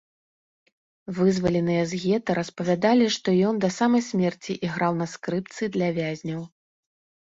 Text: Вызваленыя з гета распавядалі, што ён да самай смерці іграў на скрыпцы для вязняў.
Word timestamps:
Вызваленыя 1.17 1.83
з 1.91 2.01
гета 2.07 2.29
распавядалі, 2.41 3.05
што 3.19 3.37
ён 3.53 3.63
да 3.67 3.73
самай 3.79 4.01
смерці 4.09 4.61
іграў 4.67 5.01
на 5.07 5.13
скрыпцы 5.17 5.75
для 5.79 5.97
вязняў. 6.03 6.41